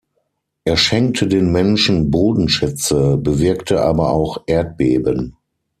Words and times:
Er 0.65 0.77
schenkte 0.77 1.27
den 1.27 1.51
Menschen 1.51 2.09
Bodenschätze, 2.09 3.17
bewirkte 3.17 3.83
aber 3.83 4.09
auch 4.13 4.41
Erdbeben. 4.47 5.37